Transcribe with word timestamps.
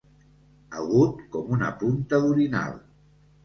Agut 0.83 1.21
com 1.37 1.53
una 1.59 1.71
punta 1.85 2.23
d'orinal. 2.27 2.77